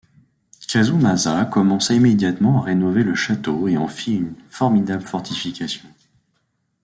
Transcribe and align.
Kazumasa 0.67 1.45
commença 1.45 1.93
immédiatement 1.93 2.59
à 2.59 2.65
rénover 2.65 3.03
le 3.03 3.13
château 3.13 3.67
et 3.67 3.77
en 3.77 3.87
fit 3.87 4.15
une 4.15 4.33
formidable 4.49 5.03
fortification. 5.05 5.87